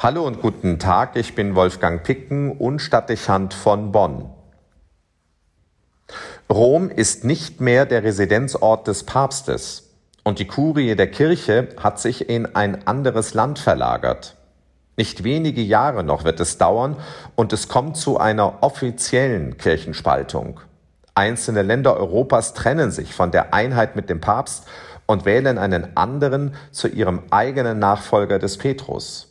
Hallo 0.00 0.24
und 0.24 0.40
guten 0.40 0.78
Tag, 0.78 1.16
ich 1.16 1.34
bin 1.34 1.56
Wolfgang 1.56 2.04
Picken 2.04 2.52
und 2.52 2.78
Stadtdechant 2.78 3.52
von 3.52 3.90
Bonn. 3.90 4.30
Rom 6.48 6.88
ist 6.88 7.24
nicht 7.24 7.60
mehr 7.60 7.84
der 7.84 8.04
Residenzort 8.04 8.86
des 8.86 9.02
Papstes 9.02 9.90
und 10.22 10.38
die 10.38 10.46
Kurie 10.46 10.94
der 10.94 11.10
Kirche 11.10 11.70
hat 11.82 11.98
sich 11.98 12.28
in 12.28 12.54
ein 12.54 12.86
anderes 12.86 13.34
Land 13.34 13.58
verlagert. 13.58 14.36
Nicht 14.96 15.24
wenige 15.24 15.62
Jahre 15.62 16.04
noch 16.04 16.22
wird 16.22 16.38
es 16.38 16.58
dauern 16.58 16.94
und 17.34 17.52
es 17.52 17.66
kommt 17.66 17.96
zu 17.96 18.18
einer 18.18 18.62
offiziellen 18.62 19.58
Kirchenspaltung. 19.58 20.60
Einzelne 21.16 21.62
Länder 21.62 21.96
Europas 21.96 22.54
trennen 22.54 22.92
sich 22.92 23.14
von 23.14 23.32
der 23.32 23.52
Einheit 23.52 23.96
mit 23.96 24.08
dem 24.10 24.20
Papst 24.20 24.64
und 25.06 25.24
wählen 25.24 25.58
einen 25.58 25.96
anderen 25.96 26.54
zu 26.70 26.86
ihrem 26.86 27.24
eigenen 27.30 27.80
Nachfolger 27.80 28.38
des 28.38 28.58
Petrus. 28.58 29.28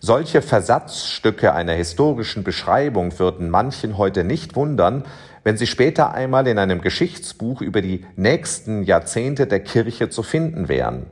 Solche 0.00 0.42
Versatzstücke 0.42 1.52
einer 1.54 1.74
historischen 1.74 2.42
Beschreibung 2.42 3.18
würden 3.18 3.50
manchen 3.50 3.96
heute 3.98 4.24
nicht 4.24 4.56
wundern, 4.56 5.04
wenn 5.44 5.56
sie 5.56 5.66
später 5.66 6.12
einmal 6.12 6.46
in 6.48 6.58
einem 6.58 6.80
Geschichtsbuch 6.80 7.60
über 7.60 7.80
die 7.80 8.04
nächsten 8.16 8.82
Jahrzehnte 8.82 9.46
der 9.46 9.60
Kirche 9.60 10.08
zu 10.08 10.22
finden 10.22 10.68
wären. 10.68 11.06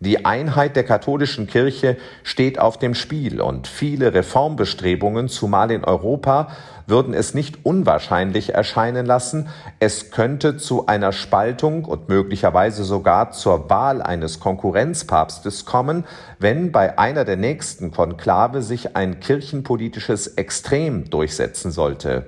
Die 0.00 0.24
Einheit 0.24 0.74
der 0.74 0.84
katholischen 0.84 1.46
Kirche 1.46 1.96
steht 2.24 2.58
auf 2.58 2.78
dem 2.78 2.94
Spiel 2.94 3.40
und 3.40 3.68
viele 3.68 4.12
Reformbestrebungen, 4.12 5.28
zumal 5.28 5.70
in 5.70 5.84
Europa, 5.84 6.48
würden 6.86 7.14
es 7.14 7.32
nicht 7.32 7.64
unwahrscheinlich 7.64 8.54
erscheinen 8.54 9.06
lassen, 9.06 9.48
es 9.78 10.10
könnte 10.10 10.56
zu 10.56 10.86
einer 10.86 11.12
Spaltung 11.12 11.84
und 11.84 12.08
möglicherweise 12.08 12.84
sogar 12.84 13.30
zur 13.30 13.70
Wahl 13.70 14.02
eines 14.02 14.40
Konkurrenzpapstes 14.40 15.64
kommen, 15.64 16.04
wenn 16.38 16.72
bei 16.72 16.98
einer 16.98 17.24
der 17.24 17.36
nächsten 17.36 17.90
Konklave 17.90 18.62
sich 18.62 18.96
ein 18.96 19.20
kirchenpolitisches 19.20 20.26
Extrem 20.26 21.08
durchsetzen 21.08 21.70
sollte. 21.70 22.26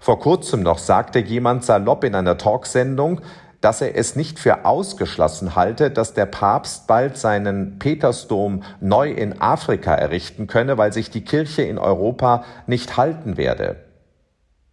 Vor 0.00 0.18
kurzem 0.18 0.62
noch 0.62 0.78
sagte 0.78 1.20
jemand 1.20 1.64
salopp 1.64 2.04
in 2.04 2.14
einer 2.14 2.36
Talksendung, 2.36 3.20
dass 3.64 3.80
er 3.80 3.96
es 3.96 4.14
nicht 4.14 4.38
für 4.38 4.66
ausgeschlossen 4.66 5.56
halte, 5.56 5.90
dass 5.90 6.12
der 6.12 6.26
Papst 6.26 6.86
bald 6.86 7.16
seinen 7.16 7.78
Petersdom 7.78 8.62
neu 8.82 9.10
in 9.10 9.40
Afrika 9.40 9.94
errichten 9.94 10.46
könne, 10.46 10.76
weil 10.76 10.92
sich 10.92 11.08
die 11.08 11.24
Kirche 11.24 11.62
in 11.62 11.78
Europa 11.78 12.44
nicht 12.66 12.98
halten 12.98 13.38
werde. 13.38 13.76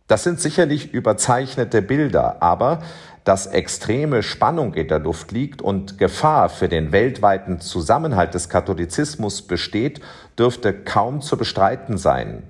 Das 0.07 0.25
sind 0.25 0.41
sicherlich 0.41 0.93
überzeichnete 0.93 1.81
Bilder, 1.81 2.43
aber 2.43 2.81
dass 3.23 3.47
extreme 3.47 4.23
Spannung 4.23 4.73
in 4.73 4.89
der 4.89 4.99
Luft 4.99 5.31
liegt 5.31 5.61
und 5.61 5.97
Gefahr 5.97 6.49
für 6.49 6.67
den 6.67 6.91
weltweiten 6.91 7.61
Zusammenhalt 7.61 8.33
des 8.33 8.49
Katholizismus 8.49 9.41
besteht, 9.43 10.01
dürfte 10.37 10.73
kaum 10.73 11.21
zu 11.21 11.37
bestreiten 11.37 11.97
sein. 11.97 12.43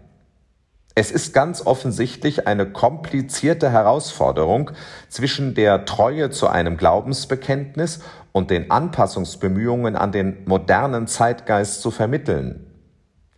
Es 1.01 1.09
ist 1.09 1.33
ganz 1.33 1.65
offensichtlich 1.65 2.45
eine 2.45 2.67
komplizierte 2.71 3.71
Herausforderung 3.71 4.69
zwischen 5.09 5.55
der 5.55 5.85
Treue 5.85 6.29
zu 6.29 6.47
einem 6.47 6.77
Glaubensbekenntnis 6.77 8.01
und 8.33 8.51
den 8.51 8.69
Anpassungsbemühungen 8.69 9.95
an 9.95 10.11
den 10.11 10.45
modernen 10.45 11.07
Zeitgeist 11.07 11.81
zu 11.81 11.89
vermitteln. 11.89 12.67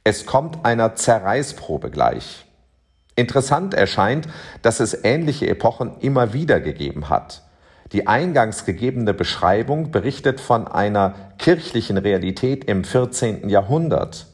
Es 0.03 0.25
kommt 0.25 0.66
einer 0.66 0.95
Zerreißprobe 0.95 1.89
gleich. 1.89 2.45
Interessant 3.16 3.73
erscheint, 3.73 4.27
dass 4.61 4.81
es 4.81 5.05
ähnliche 5.05 5.48
Epochen 5.48 6.00
immer 6.02 6.33
wieder 6.33 6.59
gegeben 6.59 7.08
hat. 7.08 7.44
Die 7.94 8.08
eingangs 8.08 8.66
gegebene 8.66 9.14
Beschreibung 9.14 9.89
berichtet 9.89 10.42
von 10.42 10.67
einer 10.67 11.14
kirchlichen 11.38 11.98
Realität 11.98 12.66
im 12.66 12.83
14. 12.83 13.48
Jahrhundert. 13.48 14.33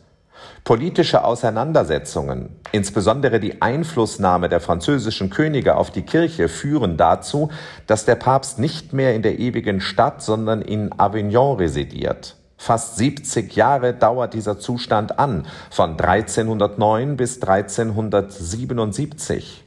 Politische 0.63 1.23
Auseinandersetzungen, 1.23 2.59
insbesondere 2.71 3.39
die 3.39 3.61
Einflussnahme 3.61 4.49
der 4.49 4.59
französischen 4.59 5.29
Könige 5.29 5.75
auf 5.75 5.89
die 5.89 6.03
Kirche, 6.03 6.47
führen 6.47 6.97
dazu, 6.97 7.49
dass 7.87 8.05
der 8.05 8.15
Papst 8.15 8.59
nicht 8.59 8.93
mehr 8.93 9.15
in 9.15 9.21
der 9.21 9.39
ewigen 9.39 9.81
Stadt, 9.81 10.21
sondern 10.21 10.61
in 10.61 10.97
Avignon 10.99 11.57
residiert. 11.57 12.35
Fast 12.57 12.97
70 12.97 13.55
Jahre 13.55 13.93
dauert 13.93 14.33
dieser 14.33 14.59
Zustand 14.59 15.17
an, 15.17 15.47
von 15.71 15.91
1309 15.91 17.15
bis 17.15 17.41
1377. 17.41 19.63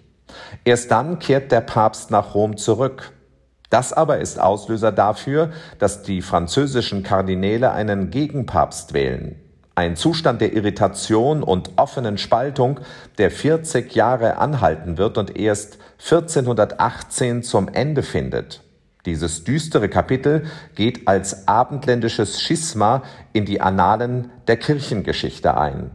Erst 0.65 0.91
dann 0.91 1.19
kehrt 1.19 1.53
der 1.53 1.63
Papst 1.63 2.11
nach 2.11 2.35
Rom 2.35 2.59
zurück. 2.59 3.13
Das 3.71 3.95
aber 3.95 4.19
ist 4.19 4.39
Auslöser 4.39 4.93
dafür, 4.93 5.51
dass 5.79 6.03
die 6.03 6.21
französischen 6.21 7.03
Kardinäle 7.03 7.73
einen 7.73 8.11
Gegenpapst 8.11 8.93
wählen. 8.93 9.37
Ein 9.75 9.97
Zustand 9.97 10.43
der 10.43 10.53
Irritation 10.53 11.43
und 11.43 11.71
offenen 11.77 12.19
Spaltung, 12.19 12.81
der 13.17 13.31
40 13.31 13.95
Jahre 13.95 14.37
anhalten 14.37 14.99
wird 14.99 15.17
und 15.17 15.37
erst 15.37 15.79
1418 15.99 17.43
zum 17.43 17.69
Ende 17.69 18.03
findet. 18.03 18.63
Dieses 19.07 19.45
düstere 19.45 19.89
Kapitel 19.89 20.45
geht 20.75 21.09
als 21.09 21.49
abendländisches 21.49 22.41
Schisma 22.41 23.03
in 23.33 23.47
die 23.47 23.61
Annalen 23.61 24.31
der 24.47 24.59
Kirchengeschichte 24.59 25.57
ein. 25.57 25.91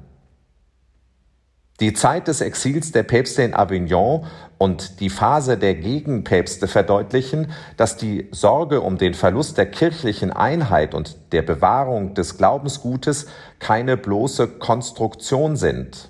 Die 1.80 1.94
Zeit 1.94 2.28
des 2.28 2.42
Exils 2.42 2.92
der 2.92 3.04
Päpste 3.04 3.44
in 3.44 3.54
Avignon 3.54 4.26
und 4.58 5.00
die 5.00 5.12
Phase 5.12 5.60
der 5.60 5.76
Gegenpäpste 5.76 6.68
verdeutlichen, 6.68 7.52
dass 7.78 7.98
die 7.98 8.30
Sorge 8.32 8.82
um 8.82 8.98
den 8.98 9.14
Verlust 9.14 9.60
der 9.60 9.68
kirchlichen 9.68 10.32
Einheit 10.32 10.96
und 10.96 11.18
der 11.34 11.44
Bewahrung 11.44 12.16
des 12.16 12.36
Glaubensgutes 12.38 13.28
keine 13.60 13.96
bloße 13.96 14.48
Konstruktion 14.48 15.56
sind. 15.56 16.10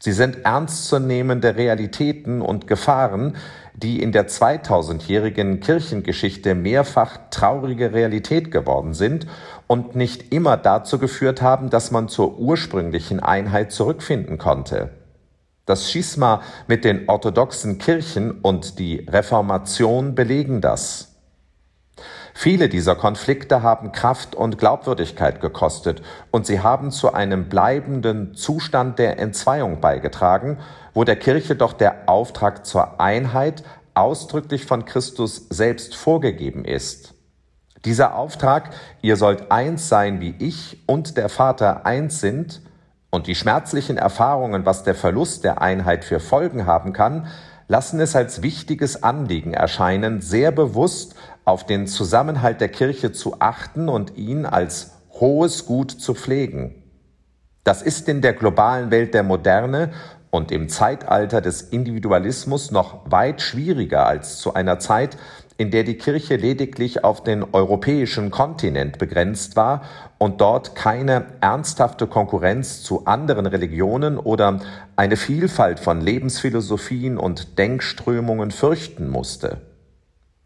Sie 0.00 0.12
sind 0.12 0.44
ernstzunehmende 0.44 1.56
Realitäten 1.56 2.40
und 2.40 2.68
Gefahren, 2.68 3.36
die 3.74 4.00
in 4.00 4.12
der 4.12 4.28
2000-jährigen 4.28 5.58
Kirchengeschichte 5.58 6.54
mehrfach 6.54 7.18
traurige 7.30 7.92
Realität 7.92 8.52
geworden 8.52 8.94
sind 8.94 9.26
und 9.66 9.96
nicht 9.96 10.32
immer 10.32 10.56
dazu 10.56 10.98
geführt 11.00 11.42
haben, 11.42 11.68
dass 11.68 11.90
man 11.90 12.08
zur 12.08 12.38
ursprünglichen 12.38 13.18
Einheit 13.18 13.72
zurückfinden 13.72 14.38
konnte. 14.38 14.99
Das 15.70 15.88
Schisma 15.88 16.42
mit 16.66 16.84
den 16.84 17.08
orthodoxen 17.08 17.78
Kirchen 17.78 18.32
und 18.40 18.80
die 18.80 19.06
Reformation 19.08 20.16
belegen 20.16 20.60
das. 20.60 21.14
Viele 22.34 22.68
dieser 22.68 22.96
Konflikte 22.96 23.62
haben 23.62 23.92
Kraft 23.92 24.34
und 24.34 24.58
Glaubwürdigkeit 24.58 25.40
gekostet 25.40 26.02
und 26.32 26.44
sie 26.44 26.58
haben 26.58 26.90
zu 26.90 27.14
einem 27.14 27.48
bleibenden 27.48 28.34
Zustand 28.34 28.98
der 28.98 29.20
Entzweiung 29.20 29.80
beigetragen, 29.80 30.58
wo 30.92 31.04
der 31.04 31.14
Kirche 31.14 31.54
doch 31.54 31.72
der 31.72 32.08
Auftrag 32.08 32.66
zur 32.66 33.00
Einheit 33.00 33.62
ausdrücklich 33.94 34.66
von 34.66 34.86
Christus 34.86 35.46
selbst 35.50 35.94
vorgegeben 35.94 36.64
ist. 36.64 37.14
Dieser 37.84 38.16
Auftrag, 38.16 38.70
ihr 39.02 39.14
sollt 39.14 39.52
eins 39.52 39.88
sein, 39.88 40.20
wie 40.20 40.34
ich 40.40 40.82
und 40.86 41.16
der 41.16 41.28
Vater 41.28 41.86
eins 41.86 42.18
sind, 42.18 42.60
und 43.10 43.26
die 43.26 43.34
schmerzlichen 43.34 43.96
Erfahrungen, 43.96 44.64
was 44.64 44.84
der 44.84 44.94
Verlust 44.94 45.44
der 45.44 45.60
Einheit 45.60 46.04
für 46.04 46.20
Folgen 46.20 46.66
haben 46.66 46.92
kann, 46.92 47.26
lassen 47.68 48.00
es 48.00 48.16
als 48.16 48.42
wichtiges 48.42 49.02
Anliegen 49.02 49.54
erscheinen, 49.54 50.20
sehr 50.20 50.52
bewusst 50.52 51.14
auf 51.44 51.66
den 51.66 51.86
Zusammenhalt 51.86 52.60
der 52.60 52.68
Kirche 52.68 53.12
zu 53.12 53.40
achten 53.40 53.88
und 53.88 54.16
ihn 54.16 54.46
als 54.46 54.92
hohes 55.12 55.66
Gut 55.66 55.90
zu 55.90 56.14
pflegen. 56.14 56.82
Das 57.64 57.82
ist 57.82 58.08
in 58.08 58.22
der 58.22 58.32
globalen 58.32 58.90
Welt 58.90 59.14
der 59.14 59.22
Moderne 59.22 59.92
und 60.30 60.52
im 60.52 60.68
Zeitalter 60.68 61.40
des 61.40 61.62
Individualismus 61.62 62.70
noch 62.70 63.10
weit 63.10 63.42
schwieriger 63.42 64.06
als 64.06 64.38
zu 64.38 64.54
einer 64.54 64.78
Zeit, 64.78 65.16
in 65.60 65.70
der 65.70 65.84
die 65.84 65.98
Kirche 65.98 66.36
lediglich 66.36 67.04
auf 67.04 67.22
den 67.22 67.44
europäischen 67.52 68.30
Kontinent 68.30 68.96
begrenzt 68.96 69.56
war 69.56 69.82
und 70.16 70.40
dort 70.40 70.74
keine 70.74 71.26
ernsthafte 71.42 72.06
Konkurrenz 72.06 72.82
zu 72.82 73.04
anderen 73.04 73.44
Religionen 73.44 74.16
oder 74.16 74.60
eine 74.96 75.18
Vielfalt 75.18 75.78
von 75.78 76.00
Lebensphilosophien 76.00 77.18
und 77.18 77.58
Denkströmungen 77.58 78.52
fürchten 78.52 79.10
musste. 79.10 79.58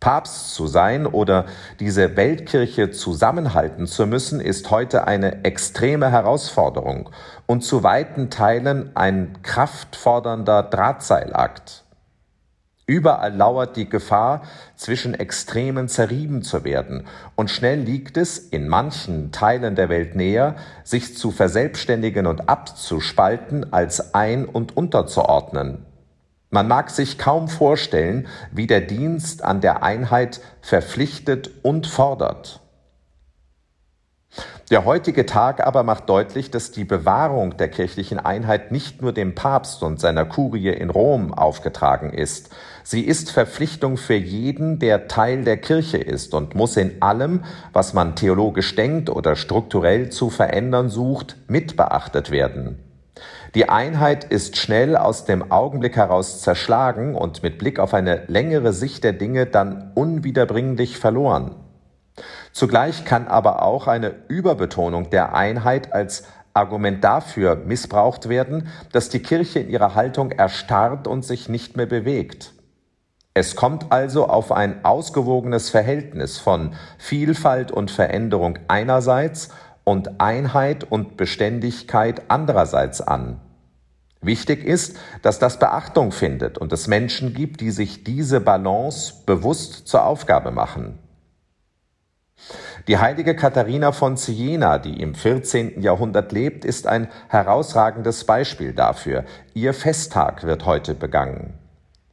Papst 0.00 0.52
zu 0.52 0.66
sein 0.66 1.06
oder 1.06 1.44
diese 1.78 2.16
Weltkirche 2.16 2.90
zusammenhalten 2.90 3.86
zu 3.86 4.08
müssen, 4.08 4.40
ist 4.40 4.72
heute 4.72 5.06
eine 5.06 5.44
extreme 5.44 6.10
Herausforderung 6.10 7.08
und 7.46 7.62
zu 7.62 7.84
weiten 7.84 8.30
Teilen 8.30 8.90
ein 8.96 9.38
kraftfordernder 9.44 10.64
Drahtseilakt. 10.64 11.84
Überall 12.86 13.34
lauert 13.34 13.76
die 13.76 13.88
Gefahr, 13.88 14.42
zwischen 14.76 15.14
Extremen 15.14 15.88
zerrieben 15.88 16.42
zu 16.42 16.64
werden, 16.64 17.06
und 17.34 17.50
schnell 17.50 17.80
liegt 17.80 18.18
es 18.18 18.36
in 18.38 18.68
manchen 18.68 19.32
Teilen 19.32 19.74
der 19.74 19.88
Welt 19.88 20.16
näher, 20.16 20.56
sich 20.82 21.16
zu 21.16 21.30
verselbstständigen 21.30 22.26
und 22.26 22.48
abzuspalten, 22.48 23.72
als 23.72 24.14
ein- 24.14 24.44
und 24.44 24.76
unterzuordnen. 24.76 25.86
Man 26.50 26.68
mag 26.68 26.90
sich 26.90 27.18
kaum 27.18 27.48
vorstellen, 27.48 28.28
wie 28.52 28.66
der 28.66 28.82
Dienst 28.82 29.42
an 29.42 29.62
der 29.62 29.82
Einheit 29.82 30.40
verpflichtet 30.60 31.50
und 31.62 31.86
fordert. 31.86 32.60
Der 34.70 34.86
heutige 34.86 35.26
Tag 35.26 35.66
aber 35.66 35.82
macht 35.82 36.08
deutlich, 36.08 36.50
dass 36.50 36.70
die 36.70 36.84
Bewahrung 36.84 37.58
der 37.58 37.68
kirchlichen 37.68 38.18
Einheit 38.18 38.72
nicht 38.72 39.02
nur 39.02 39.12
dem 39.12 39.34
Papst 39.34 39.82
und 39.82 40.00
seiner 40.00 40.24
Kurie 40.24 40.68
in 40.68 40.88
Rom 40.88 41.34
aufgetragen 41.34 42.14
ist. 42.14 42.48
Sie 42.82 43.02
ist 43.02 43.30
Verpflichtung 43.30 43.98
für 43.98 44.14
jeden, 44.14 44.78
der 44.78 45.06
Teil 45.06 45.44
der 45.44 45.58
Kirche 45.58 45.98
ist 45.98 46.32
und 46.32 46.54
muss 46.54 46.78
in 46.78 47.02
allem, 47.02 47.44
was 47.74 47.92
man 47.92 48.16
theologisch 48.16 48.74
denkt 48.74 49.10
oder 49.10 49.36
strukturell 49.36 50.08
zu 50.08 50.30
verändern 50.30 50.88
sucht, 50.88 51.36
mitbeachtet 51.46 52.30
werden. 52.30 52.78
Die 53.54 53.68
Einheit 53.68 54.24
ist 54.24 54.56
schnell 54.56 54.96
aus 54.96 55.26
dem 55.26 55.52
Augenblick 55.52 55.96
heraus 55.96 56.40
zerschlagen 56.40 57.14
und 57.14 57.42
mit 57.42 57.58
Blick 57.58 57.78
auf 57.78 57.92
eine 57.92 58.22
längere 58.28 58.72
Sicht 58.72 59.04
der 59.04 59.12
Dinge 59.12 59.44
dann 59.44 59.92
unwiederbringlich 59.94 60.98
verloren. 60.98 61.54
Zugleich 62.52 63.04
kann 63.04 63.26
aber 63.26 63.62
auch 63.62 63.86
eine 63.86 64.14
Überbetonung 64.28 65.10
der 65.10 65.34
Einheit 65.34 65.92
als 65.92 66.24
Argument 66.54 67.02
dafür 67.02 67.56
missbraucht 67.56 68.28
werden, 68.28 68.68
dass 68.92 69.08
die 69.08 69.20
Kirche 69.20 69.58
in 69.58 69.68
ihrer 69.68 69.96
Haltung 69.96 70.30
erstarrt 70.30 71.08
und 71.08 71.24
sich 71.24 71.48
nicht 71.48 71.76
mehr 71.76 71.86
bewegt. 71.86 72.52
Es 73.36 73.56
kommt 73.56 73.90
also 73.90 74.28
auf 74.28 74.52
ein 74.52 74.84
ausgewogenes 74.84 75.68
Verhältnis 75.68 76.38
von 76.38 76.74
Vielfalt 76.98 77.72
und 77.72 77.90
Veränderung 77.90 78.60
einerseits 78.68 79.48
und 79.82 80.20
Einheit 80.20 80.84
und 80.84 81.16
Beständigkeit 81.16 82.22
andererseits 82.28 83.00
an. 83.00 83.40
Wichtig 84.22 84.64
ist, 84.64 84.96
dass 85.22 85.40
das 85.40 85.58
Beachtung 85.58 86.12
findet 86.12 86.56
und 86.56 86.72
es 86.72 86.86
Menschen 86.86 87.34
gibt, 87.34 87.60
die 87.60 87.72
sich 87.72 88.04
diese 88.04 88.40
Balance 88.40 89.12
bewusst 89.26 89.88
zur 89.88 90.06
Aufgabe 90.06 90.52
machen. 90.52 91.00
Die 92.86 92.98
heilige 92.98 93.34
Katharina 93.34 93.92
von 93.92 94.18
Siena, 94.18 94.78
die 94.78 95.00
im 95.00 95.14
14. 95.14 95.80
Jahrhundert 95.80 96.32
lebt, 96.32 96.66
ist 96.66 96.86
ein 96.86 97.08
herausragendes 97.28 98.24
Beispiel 98.24 98.74
dafür. 98.74 99.24
Ihr 99.54 99.72
Festtag 99.72 100.44
wird 100.44 100.66
heute 100.66 100.94
begangen. 100.94 101.54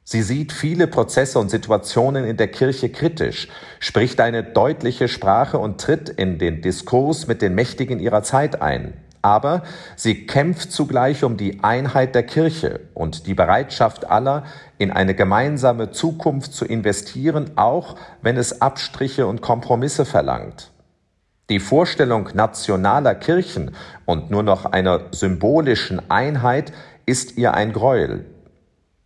Sie 0.05 0.21
sieht 0.21 0.53
viele 0.53 0.87
Prozesse 0.87 1.39
und 1.39 1.51
Situationen 1.51 2.23
in 2.23 2.37
der 2.37 2.47
Kirche 2.47 2.89
kritisch, 2.89 3.49
spricht 3.79 4.21
eine 4.21 4.43
deutliche 4.43 5.09
Sprache 5.09 5.57
und 5.57 5.81
tritt 5.81 6.07
in 6.07 6.37
den 6.37 6.61
Diskurs 6.61 7.27
mit 7.27 7.41
den 7.41 7.53
Mächtigen 7.53 7.99
ihrer 7.99 8.23
Zeit 8.23 8.61
ein. 8.61 8.93
Aber 9.21 9.63
sie 9.95 10.25
kämpft 10.25 10.71
zugleich 10.71 11.23
um 11.23 11.37
die 11.37 11.63
Einheit 11.63 12.15
der 12.15 12.23
Kirche 12.23 12.81
und 12.93 13.27
die 13.27 13.33
Bereitschaft 13.33 14.09
aller, 14.09 14.43
in 14.77 14.91
eine 14.91 15.13
gemeinsame 15.13 15.91
Zukunft 15.91 16.53
zu 16.53 16.65
investieren, 16.65 17.51
auch 17.55 17.95
wenn 18.21 18.37
es 18.37 18.61
Abstriche 18.61 19.27
und 19.27 19.41
Kompromisse 19.41 20.05
verlangt. 20.05 20.71
Die 21.49 21.59
Vorstellung 21.59 22.29
nationaler 22.33 23.13
Kirchen 23.13 23.75
und 24.05 24.31
nur 24.31 24.41
noch 24.41 24.65
einer 24.65 25.01
symbolischen 25.11 26.09
Einheit 26.09 26.71
ist 27.05 27.37
ihr 27.37 27.53
ein 27.53 27.73
Gräuel. 27.73 28.25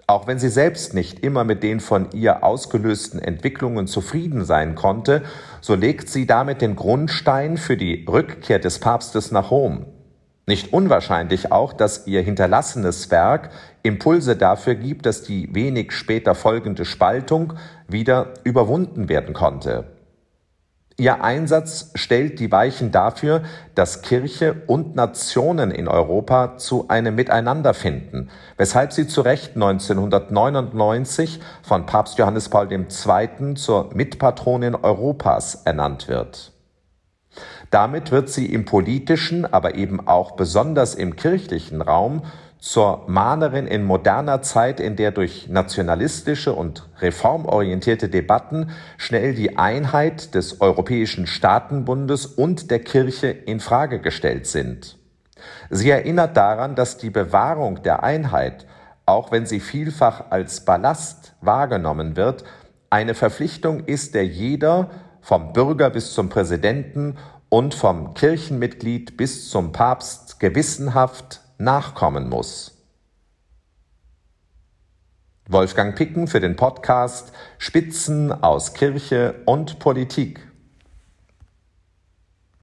Auch 0.07 0.27
wenn 0.27 0.37
sie 0.37 0.49
selbst 0.49 0.93
nicht 0.93 1.21
immer 1.21 1.43
mit 1.43 1.63
den 1.63 1.79
von 1.79 2.11
ihr 2.11 2.43
ausgelösten 2.43 3.19
Entwicklungen 3.19 3.87
zufrieden 3.87 4.45
sein 4.45 4.75
konnte, 4.75 5.23
so 5.59 5.73
legt 5.73 6.07
sie 6.07 6.27
damit 6.27 6.61
den 6.61 6.75
Grundstein 6.75 7.57
für 7.57 7.75
die 7.75 8.05
Rückkehr 8.07 8.59
des 8.59 8.77
Papstes 8.77 9.31
nach 9.31 9.49
Rom. 9.49 9.87
Nicht 10.47 10.73
unwahrscheinlich 10.73 11.51
auch, 11.51 11.73
dass 11.73 12.05
ihr 12.05 12.21
hinterlassenes 12.21 13.09
Werk 13.09 13.49
Impulse 13.81 14.35
dafür 14.35 14.75
gibt, 14.75 15.05
dass 15.07 15.23
die 15.23 15.53
wenig 15.55 15.91
später 15.91 16.35
folgende 16.35 16.85
Spaltung 16.85 17.53
wieder 17.87 18.33
überwunden 18.43 19.09
werden 19.09 19.33
konnte. 19.33 19.85
Ihr 20.97 21.23
Einsatz 21.23 21.91
stellt 21.95 22.39
die 22.39 22.51
Weichen 22.53 22.91
dafür, 22.91 23.41
dass 23.73 24.01
Kirche 24.01 24.61
und 24.67 24.95
Nationen 24.95 25.71
in 25.71 25.89
Europa 25.89 26.57
zu 26.57 26.87
einem 26.87 27.15
Miteinander 27.15 27.73
finden, 27.73 28.29
weshalb 28.55 28.93
sie 28.93 29.05
zu 29.05 29.19
Recht 29.19 29.55
1999 29.55 31.41
von 31.63 31.85
Papst 31.85 32.17
Johannes 32.17 32.47
Paul 32.47 32.71
II. 32.71 33.55
zur 33.55 33.89
Mitpatronin 33.93 34.73
Europas 34.75 35.63
ernannt 35.65 36.07
wird. 36.07 36.54
Damit 37.75 38.09
wird 38.09 38.29
sie 38.29 38.45
im 38.45 38.63
politischen, 38.63 39.45
aber 39.45 39.75
eben 39.75 40.07
auch 40.07 40.37
besonders 40.37 40.95
im 40.95 41.17
kirchlichen 41.17 41.81
Raum 41.81 42.21
zur 42.57 43.03
Mahnerin 43.07 43.67
in 43.67 43.83
moderner 43.83 44.41
Zeit, 44.41 44.79
in 44.79 44.95
der 44.95 45.11
durch 45.11 45.49
nationalistische 45.49 46.53
und 46.53 46.87
reformorientierte 46.99 48.07
Debatten 48.07 48.69
schnell 48.95 49.33
die 49.33 49.57
Einheit 49.57 50.35
des 50.35 50.61
Europäischen 50.61 51.27
Staatenbundes 51.27 52.25
und 52.25 52.71
der 52.71 52.79
Kirche 52.79 53.27
in 53.27 53.59
Frage 53.59 53.99
gestellt 53.99 54.47
sind. 54.47 54.97
Sie 55.69 55.89
erinnert 55.89 56.37
daran, 56.37 56.75
dass 56.75 56.97
die 56.97 57.09
Bewahrung 57.09 57.83
der 57.83 58.03
Einheit, 58.03 58.65
auch 59.05 59.33
wenn 59.33 59.45
sie 59.45 59.59
vielfach 59.59 60.31
als 60.31 60.63
Ballast 60.63 61.33
wahrgenommen 61.41 62.15
wird, 62.15 62.45
eine 62.89 63.15
Verpflichtung 63.15 63.83
ist, 63.83 64.15
der 64.15 64.25
jeder 64.25 64.91
vom 65.19 65.51
Bürger 65.51 65.89
bis 65.89 66.13
zum 66.13 66.29
Präsidenten 66.29 67.17
und 67.49 67.73
vom 67.73 68.13
Kirchenmitglied 68.13 69.17
bis 69.17 69.49
zum 69.49 69.71
Papst 69.71 70.39
gewissenhaft 70.39 71.41
nachkommen 71.57 72.29
muss. 72.29 72.75
Wolfgang 75.47 75.95
Picken 75.95 76.27
für 76.27 76.39
den 76.39 76.55
Podcast 76.55 77.31
Spitzen 77.59 78.31
aus 78.31 78.73
Kirche 78.73 79.35
und 79.45 79.77
Politik. 79.79 80.54